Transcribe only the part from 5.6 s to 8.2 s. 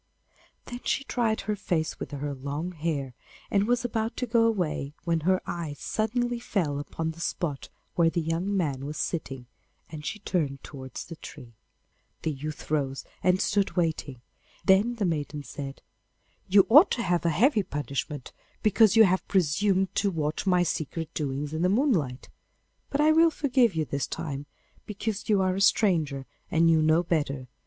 suddenly fell upon the spot where the